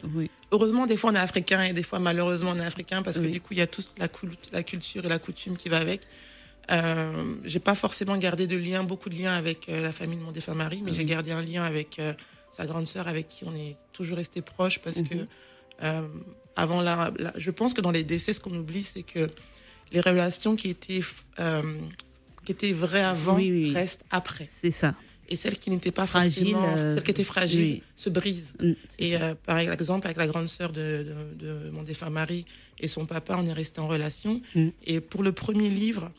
Heureusement, 0.52 0.86
des 0.86 0.96
fois 0.96 1.10
on 1.10 1.14
est 1.14 1.18
africain 1.18 1.62
et 1.62 1.72
des 1.72 1.82
fois 1.82 1.98
malheureusement 1.98 2.52
on 2.54 2.60
est 2.60 2.64
africain 2.64 3.02
parce 3.02 3.18
que 3.18 3.26
du 3.26 3.40
coup 3.40 3.48
il 3.52 3.58
y 3.58 3.60
a 3.60 3.66
toute 3.66 3.88
la, 3.98 4.06
la 4.52 4.62
culture 4.62 5.04
et 5.04 5.08
la 5.08 5.18
coutume 5.18 5.56
qui 5.56 5.68
va 5.68 5.78
avec. 5.78 6.02
Euh, 6.70 7.34
j'ai 7.44 7.60
pas 7.60 7.74
forcément 7.74 8.16
gardé 8.16 8.46
de 8.46 8.56
lien, 8.56 8.84
beaucoup 8.84 9.08
de 9.08 9.14
liens 9.14 9.34
avec 9.34 9.68
euh, 9.68 9.80
la 9.80 9.92
famille 9.92 10.18
de 10.18 10.22
mon 10.22 10.32
défunt 10.32 10.54
mari, 10.54 10.82
mais 10.84 10.92
j'ai 10.92 11.02
mhm. 11.02 11.08
gardé 11.08 11.32
un 11.32 11.42
lien 11.42 11.62
avec 11.62 11.98
euh, 11.98 12.12
sa 12.52 12.66
grande 12.66 12.86
sœur, 12.86 13.08
avec 13.08 13.28
qui 13.28 13.44
on 13.44 13.54
est 13.54 13.76
toujours 13.92 14.18
resté 14.18 14.42
proche, 14.42 14.78
parce 14.80 15.02
que 15.02 15.14
mhm. 15.82 16.08
avant 16.56 16.82
la, 16.82 17.12
je 17.36 17.50
pense 17.50 17.72
que 17.72 17.80
dans 17.80 17.90
les 17.90 18.04
décès, 18.04 18.32
ce 18.32 18.40
qu'on 18.40 18.54
oublie, 18.54 18.82
c'est 18.82 19.02
que 19.02 19.30
les 19.92 20.00
relations 20.00 20.56
qui 20.56 20.68
étaient 20.68 21.00
qui 22.44 22.52
étaient 22.52 22.72
vraies 22.72 23.02
avant 23.02 23.38
restent 23.74 24.04
après. 24.10 24.46
C'est 24.48 24.70
ça. 24.70 24.94
Et 25.30 25.36
celles 25.36 25.58
qui 25.58 25.68
n'étaient 25.68 25.92
pas 25.92 26.06
fragile, 26.06 26.56
celles 26.76 27.02
qui 27.02 27.10
étaient 27.10 27.24
fragiles, 27.24 27.82
se 27.96 28.08
brisent. 28.08 28.54
Mm, 28.60 28.72
et 28.98 29.16
par 29.44 29.58
exemple, 29.58 30.06
avec 30.06 30.16
la 30.16 30.26
grande 30.26 30.48
sœur 30.48 30.72
de, 30.72 31.06
de, 31.38 31.70
mon 31.70 31.82
défunt 31.82 32.10
mari 32.10 32.46
et 32.80 32.88
son 32.88 33.04
papa, 33.04 33.36
on 33.38 33.46
est 33.46 33.52
resté 33.52 33.80
en 33.80 33.88
relation. 33.88 34.40
Mm. 34.54 34.68
Et 34.86 35.00
pour 35.00 35.22
le 35.22 35.32
premier 35.32 35.68
livre, 35.68 36.10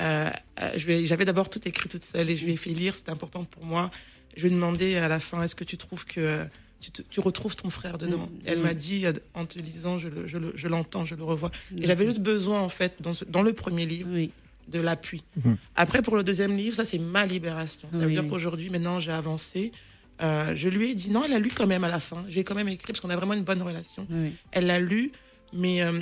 euh, 0.00 0.30
euh 0.60 0.70
J'avais 0.76 1.24
d'abord 1.24 1.50
tout 1.50 1.60
écrit 1.66 1.88
toute 1.88 2.04
seule 2.04 2.30
et 2.30 2.36
je 2.36 2.44
lui 2.44 2.52
ai 2.52 2.56
fait 2.56 2.70
lire, 2.70 2.94
c'était 2.94 3.10
important 3.10 3.44
pour 3.44 3.64
moi. 3.64 3.90
Je 4.36 4.42
lui 4.42 4.48
ai 4.48 4.54
demandé 4.54 4.96
à 4.96 5.08
la 5.08 5.20
fin, 5.20 5.42
est-ce 5.42 5.54
que 5.54 5.64
tu 5.64 5.76
trouves 5.76 6.04
que 6.04 6.44
tu, 6.80 6.90
tu, 7.04 7.20
retrouves 7.20 7.54
ton 7.54 7.70
frère 7.70 7.98
dedans 7.98 8.26
mm, 8.26 8.40
Elle 8.46 8.58
mm. 8.58 8.62
m'a 8.62 8.74
dit, 8.74 9.04
en 9.34 9.46
te 9.46 9.58
lisant, 9.58 9.98
je 9.98 10.68
l'entends, 10.68 11.04
je, 11.04 11.10
je, 11.10 11.14
le 11.14 11.24
revois. 11.24 11.50
Et 11.76 11.86
j'avais 11.86 12.06
juste 12.06 12.20
besoin, 12.20 12.60
en 12.60 12.68
fait, 12.68 12.94
dans, 13.00 13.12
dans 13.28 13.42
le 13.42 13.52
premier 13.52 13.86
livre, 13.86 14.08
de 14.68 14.80
l'appui. 14.80 15.22
Mm. 15.36 15.54
Après, 15.76 16.02
pour 16.02 16.16
le 16.16 16.22
deuxième 16.22 16.56
livre, 16.56 16.76
ça, 16.76 16.84
c'est 16.84 16.98
ma 16.98 17.26
libération. 17.26 17.88
Ça 17.92 17.98
veut 17.98 18.10
dire 18.10 18.26
qu'aujourd'hui, 18.28 18.70
maintenant, 18.70 19.00
j'ai 19.00 19.12
avancé. 19.12 19.72
Euh, 20.22 20.54
je 20.54 20.68
lui 20.68 20.90
ai 20.90 20.94
dit 20.94 21.10
non, 21.10 21.24
elle 21.24 21.32
a 21.32 21.38
lu 21.38 21.50
quand 21.54 21.66
même 21.66 21.84
à 21.84 21.88
la 21.88 22.00
fin. 22.00 22.24
J'ai 22.28 22.44
quand 22.44 22.54
même 22.54 22.68
écrit 22.68 22.88
parce 22.88 23.00
qu'on 23.00 23.10
a 23.10 23.16
vraiment 23.16 23.34
une 23.34 23.44
bonne 23.44 23.62
relation. 23.62 24.06
Elle 24.52 24.66
l'a 24.66 24.78
lu, 24.78 25.12
mais 25.52 25.82
euh, 25.82 26.00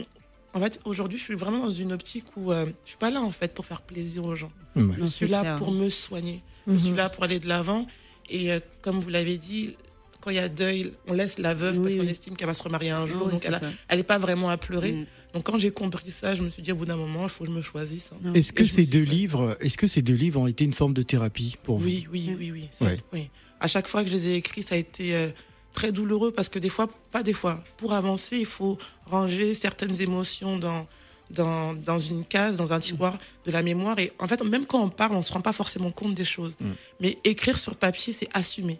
en 0.52 0.60
fait, 0.60 0.80
aujourd'hui, 0.84 1.18
je 1.18 1.24
suis 1.24 1.34
vraiment 1.34 1.58
dans 1.58 1.70
une 1.70 1.92
optique 1.92 2.24
où 2.36 2.52
euh, 2.52 2.66
je 2.84 2.90
suis 2.90 2.98
pas 2.98 3.10
là 3.10 3.20
en 3.20 3.30
fait 3.30 3.54
pour 3.54 3.66
faire 3.66 3.82
plaisir 3.82 4.24
aux 4.24 4.36
gens. 4.36 4.50
Je 4.76 5.04
suis 5.04 5.28
là 5.28 5.56
pour 5.56 5.72
me 5.72 5.88
soigner. 5.88 6.42
Je 6.66 6.76
suis 6.76 6.90
mhm. 6.90 6.96
là 6.96 7.08
pour 7.08 7.24
aller 7.24 7.38
de 7.38 7.48
l'avant. 7.48 7.86
Et 8.28 8.50
comme 8.82 9.00
vous 9.00 9.10
l'avez 9.10 9.38
dit, 9.38 9.76
quand 10.20 10.30
il 10.30 10.36
y 10.36 10.40
a 10.40 10.48
deuil, 10.48 10.92
on 11.06 11.14
laisse 11.14 11.38
la 11.38 11.54
veuve 11.54 11.80
parce 11.80 11.94
qu'on 11.94 12.06
estime 12.06 12.36
qu'elle 12.36 12.46
va 12.46 12.54
se 12.54 12.62
remarier 12.62 12.90
un 12.90 13.06
jour. 13.06 13.28
donc 13.28 13.44
elle 13.88 13.96
n'est 13.96 14.04
pas 14.04 14.18
vraiment 14.18 14.50
à 14.50 14.56
pleurer. 14.56 14.92
Mm. 14.92 15.06
Donc 15.34 15.44
quand 15.44 15.58
j'ai 15.58 15.70
compris 15.70 16.10
ça, 16.10 16.34
je 16.34 16.42
me 16.42 16.50
suis 16.50 16.62
dit 16.62 16.72
au 16.72 16.76
bout 16.76 16.86
d'un 16.86 16.96
moment, 16.96 17.24
il 17.24 17.28
faut 17.28 17.44
que 17.44 17.50
je 17.50 17.54
me 17.54 17.62
choisisse. 17.62 18.10
Hein. 18.12 18.32
Est-ce 18.34 18.52
que 18.52 18.64
ces 18.64 18.86
deux 18.86 19.02
livres, 19.02 19.56
est-ce 19.60 19.78
que 19.78 19.86
ces 19.86 20.02
deux 20.02 20.14
livres 20.14 20.40
ont 20.40 20.46
été 20.46 20.64
une 20.64 20.74
forme 20.74 20.94
de 20.94 21.02
thérapie 21.02 21.56
pour 21.62 21.78
vous? 21.78 21.86
Oui, 21.86 22.06
oui, 22.10 22.34
oui, 22.38 22.52
oui, 22.52 22.96
oui. 23.12 23.30
À 23.60 23.68
chaque 23.68 23.86
fois 23.88 24.02
que 24.02 24.10
je 24.10 24.14
les 24.14 24.28
ai 24.28 24.34
écrits, 24.34 24.62
ça 24.62 24.74
a 24.74 24.78
été 24.78 25.14
euh, 25.14 25.28
très 25.72 25.92
douloureux 25.92 26.32
parce 26.32 26.48
que 26.48 26.58
des 26.58 26.68
fois, 26.68 26.88
pas 27.10 27.22
des 27.22 27.32
fois, 27.32 27.62
pour 27.76 27.92
avancer, 27.92 28.38
il 28.38 28.46
faut 28.46 28.78
ranger 29.06 29.54
certaines 29.54 30.00
émotions 30.00 30.58
dans 30.58 30.86
dans, 31.30 31.74
dans 31.74 31.98
une 31.98 32.24
case, 32.24 32.56
dans 32.56 32.72
un 32.72 32.80
tiroir 32.80 33.16
de 33.46 33.52
la 33.52 33.62
mémoire. 33.62 33.98
Et 33.98 34.12
en 34.18 34.26
fait, 34.26 34.42
même 34.42 34.66
quand 34.66 34.82
on 34.82 34.88
parle, 34.88 35.14
on 35.14 35.22
se 35.22 35.32
rend 35.32 35.40
pas 35.40 35.52
forcément 35.52 35.90
compte 35.90 36.14
des 36.14 36.24
choses. 36.24 36.54
Mm. 36.60 36.66
Mais 37.00 37.18
écrire 37.24 37.58
sur 37.58 37.76
papier, 37.76 38.12
c'est 38.12 38.28
assumer. 38.34 38.78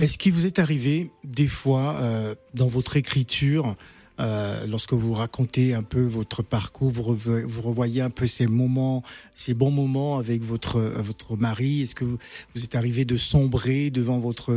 Est-ce 0.00 0.18
qu'il 0.18 0.32
vous 0.32 0.46
est 0.46 0.58
arrivé 0.58 1.10
des 1.24 1.48
fois 1.48 1.96
euh, 2.00 2.34
dans 2.54 2.68
votre 2.68 2.96
écriture 2.96 3.74
euh, 4.20 4.66
lorsque 4.66 4.92
vous 4.92 5.12
racontez 5.12 5.74
un 5.74 5.82
peu 5.82 6.02
votre 6.02 6.42
parcours, 6.42 6.90
vous, 6.90 7.16
vous, 7.16 7.62
revoyez 7.62 8.00
un 8.00 8.10
peu 8.10 8.26
ces 8.26 8.46
moments, 8.46 9.02
ces 9.34 9.54
bons 9.54 9.70
moments 9.70 10.18
avec 10.18 10.42
votre 10.42 10.80
votre 10.80 11.36
mari. 11.36 11.82
Est-ce 11.82 11.94
que 11.94 12.04
vous, 12.04 12.64
êtes 12.64 12.74
arrivé 12.74 13.04
de 13.04 13.16
sombrer 13.16 13.90
devant 13.90 14.20
votre 14.20 14.52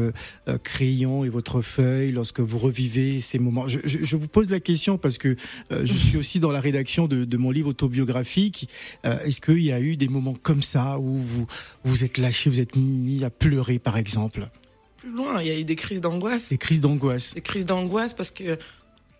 euh, 0.47 0.57
crayon 0.63 1.25
et 1.25 1.29
votre 1.29 1.61
feuille 1.61 2.11
lorsque 2.11 2.39
vous 2.39 2.59
revivez 2.59 3.19
ces 3.21 3.39
moments? 3.39 3.67
Je, 3.67 3.79
je, 3.83 3.99
je, 4.03 4.15
vous 4.15 4.27
pose 4.27 4.51
la 4.51 4.59
question 4.59 4.97
parce 4.97 5.17
que 5.17 5.35
euh, 5.71 5.85
je 5.85 5.97
suis 5.97 6.17
aussi 6.17 6.39
dans 6.39 6.51
la 6.51 6.59
rédaction 6.59 7.07
de, 7.07 7.25
de 7.25 7.37
mon 7.37 7.51
livre 7.51 7.69
autobiographique. 7.69 8.69
Est-ce 9.03 9.41
qu'il 9.41 9.63
y 9.63 9.71
a 9.71 9.79
eu 9.79 9.97
des 9.97 10.07
moments 10.07 10.35
comme 10.41 10.61
ça 10.61 10.99
où 10.99 11.17
vous 11.17 11.47
vous 11.83 12.03
êtes 12.03 12.17
lâché, 12.17 12.49
vous 12.49 12.59
êtes 12.59 12.75
mis 12.75 13.23
à 13.23 13.29
pleurer, 13.29 13.79
par 13.79 13.97
exemple? 13.97 14.49
Plus 14.97 15.11
loin, 15.11 15.41
il 15.41 15.47
y 15.47 15.51
a 15.51 15.57
eu 15.57 15.63
des 15.63 15.75
crises 15.75 16.01
d'angoisse. 16.01 16.49
Des 16.49 16.57
crises 16.57 16.81
d'angoisse. 16.81 17.33
Des 17.35 17.41
crises 17.41 17.65
d'angoisse 17.65 18.13
parce 18.13 18.31
que 18.31 18.57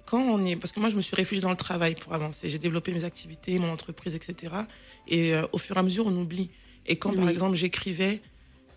quand 0.08 0.22
on 0.22 0.44
est, 0.46 0.56
parce 0.56 0.72
que 0.72 0.80
moi 0.80 0.90
je 0.90 0.96
me 0.96 1.02
suis 1.02 1.16
réfugiée 1.16 1.42
dans 1.42 1.52
le 1.52 1.58
travail 1.58 1.94
pour 1.94 2.14
avancer, 2.14 2.50
j'ai 2.50 2.58
développé 2.58 2.94
mes 2.94 3.04
activités, 3.04 3.60
mon 3.60 3.70
entreprise, 3.70 4.16
etc. 4.16 4.54
Et 5.08 5.36
euh, 5.36 5.46
au 5.52 5.58
fur 5.58 5.76
et 5.76 5.80
à 5.80 5.84
mesure, 5.84 6.08
on 6.08 6.16
oublie. 6.16 6.50
Et 6.86 6.96
quand 6.96 7.14
par 7.14 7.28
exemple 7.28 7.58
j'écrivais, 7.58 8.22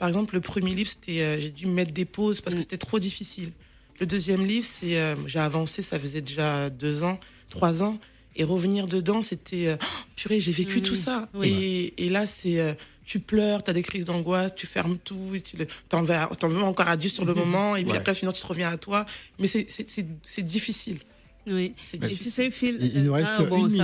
par 0.01 0.09
exemple 0.09 0.35
le 0.35 0.41
premier 0.41 0.75
livre, 0.75 0.91
c'était, 0.91 1.21
euh, 1.21 1.39
j'ai 1.39 1.51
dû 1.51 1.67
mettre 1.67 1.93
des 1.93 2.05
pauses 2.05 2.41
parce 2.41 2.55
que 2.55 2.59
mm. 2.59 2.63
c'était 2.63 2.79
trop 2.79 2.99
difficile. 2.99 3.53
Le 4.01 4.07
deuxième 4.07 4.45
livre, 4.45 4.67
c'est, 4.69 4.99
euh, 4.99 5.15
j'ai 5.27 5.39
avancé, 5.39 5.83
ça 5.83 6.01
faisait 6.01 6.21
déjà 6.21 6.69
deux 6.69 7.05
ans, 7.05 7.21
trois 7.49 7.85
ans, 7.85 8.01
et 8.35 8.43
revenir 8.43 8.89
dedans, 8.89 9.23
c'était, 9.23 9.77
oh, 9.81 9.85
purée, 10.17 10.41
j'ai 10.41 10.53
vécu 10.53 10.83
tout 10.83 10.97
ça. 10.97 11.29
Et, 11.45 11.95
et, 12.05 12.09
là, 12.09 12.27
c'est, 12.27 12.77
tu 13.05 13.21
pleures, 13.21 13.63
tu 13.63 13.71
as 13.71 13.75
des 13.75 13.83
crises 13.83 14.05
d'angoisse, 14.05 14.55
tu 14.55 14.67
fermes 14.67 14.99
tout, 14.99 15.33
tu 15.45 15.57
t'en 15.89 16.03
veux, 16.03 16.15
veux 16.49 16.63
encore 16.63 16.89
à 16.89 16.97
Dieu 16.97 17.11
sur 17.11 17.25
le 17.25 17.35
moment, 17.35 17.77
et 17.77 17.85
puis 17.85 17.97
après, 17.97 18.15
finalement, 18.15 18.33
tu 18.33 18.43
te 18.43 18.47
reviens 18.47 18.71
à 18.71 18.79
toi. 18.79 19.05
Mais 19.39 19.49
c'est 19.49 20.43
difficile. 20.43 20.99
Oui, 21.49 21.73
c'est 21.82 22.50
Phil. 22.50 22.78
Il 22.94 23.02
nous 23.02 23.12
reste 23.12 23.32
ah, 23.37 23.42
une 23.42 23.66
minute. 23.68 23.78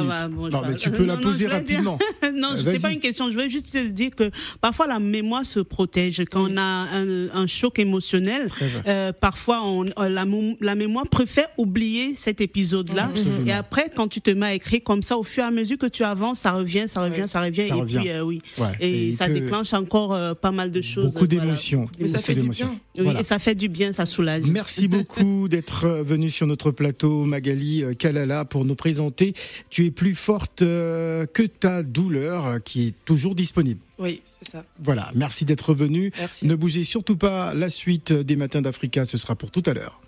non, 0.53 0.63
mais 0.67 0.75
tu 0.77 0.91
peux 0.91 1.07
la 1.07 1.17
poser 1.17 1.47
rapidement. 1.47 1.99
non, 2.35 2.57
ce 2.57 2.69
n'est 2.69 2.79
pas 2.79 2.93
une 2.93 3.01
question. 3.01 3.31
Je 3.31 3.37
veux 3.37 3.49
juste 3.49 3.73
te 3.73 3.87
dire 3.87 4.11
que 4.15 4.31
parfois 4.61 4.87
la 4.87 4.99
mémoire 4.99 5.47
se 5.47 5.61
protège. 5.61 6.23
Quand 6.31 6.51
on 6.51 6.57
a 6.57 6.61
un, 6.63 7.29
un 7.35 7.47
choc 7.47 7.79
émotionnel, 7.79 8.49
euh, 8.87 9.13
parfois 9.13 9.63
on, 9.65 9.87
euh, 9.87 10.09
la, 10.09 10.27
la, 10.61 10.75
mémoire 10.75 11.09
préfère 11.09 11.49
oublier 11.57 12.15
cet 12.15 12.41
épisode-là. 12.41 13.09
Et 13.47 13.53
après, 13.53 13.91
quand 13.95 14.09
tu 14.09 14.21
te 14.21 14.31
mets 14.31 14.47
à 14.47 14.55
écrire 14.55 14.81
comme 14.85 15.03
ça, 15.03 15.17
au 15.17 15.23
fur 15.23 15.43
et 15.43 15.47
à 15.47 15.51
mesure 15.51 15.79
que 15.79 15.87
tu 15.87 16.05
avances, 16.05 16.41
ça 16.41 16.53
revient, 16.53 16.85
ça 16.89 17.03
revient, 17.03 17.27
ça 17.27 17.43
revient. 17.43 17.63
et 17.63 17.83
puis, 17.87 18.11
euh, 18.11 18.23
oui. 18.23 18.41
Et, 18.81 19.15
ça 19.15 19.29
déclenche 19.29 19.73
encore 19.73 20.37
pas 20.37 20.51
mal 20.51 20.71
de 20.71 20.83
choses. 20.83 21.07
Beaucoup 21.07 21.27
d'émotions. 21.27 21.89
Mais 21.99 22.09
ça 22.09 22.19
fait 22.19 22.35
du 22.35 22.49
bien. 22.49 22.79
Oui, 22.99 23.15
et 23.19 23.25
ça 23.25 23.39
fait 23.39 23.55
du 23.55 23.69
bien, 23.69 23.93
ça 23.93 24.05
soulage. 24.05 24.45
Merci 24.45 24.89
beaucoup 24.89 25.49
d'être 25.49 25.87
venu 26.05 26.31
sur 26.31 26.47
notre 26.47 26.71
plateau, 26.71 27.25
Magali. 27.25 27.46
Magali 27.47 27.85
euh, 27.85 27.95
Kalala 27.95 28.45
pour 28.45 28.65
nous 28.65 28.75
présenter 28.75 29.35
Tu 29.71 29.87
es 29.87 29.91
plus 29.91 30.15
forte 30.15 30.63
euh, 30.63 31.27
que 31.27 31.43
ta 31.43 31.83
douleur 31.83 32.47
euh, 32.47 32.59
qui 32.59 32.89
est 32.89 32.95
toujours 33.05 33.35
disponible. 33.35 33.81
Oui, 33.99 34.23
c'est 34.25 34.53
ça. 34.53 34.65
Voilà, 34.83 35.11
merci 35.15 35.45
d'être 35.45 35.75
venu. 35.75 36.13
Merci. 36.19 36.47
Ne 36.47 36.55
bougez 36.55 36.85
surtout 36.85 37.17
pas, 37.17 37.55
la 37.55 37.69
suite 37.69 38.13
des 38.13 38.37
Matins 38.37 38.63
d'Africa, 38.63 39.05
ce 39.05 39.17
sera 39.17 39.37
pour 39.37 39.51
tout 39.51 39.63
à 39.67 39.75
l'heure. 39.75 40.01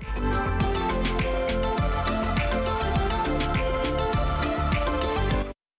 Merci. 0.00 0.65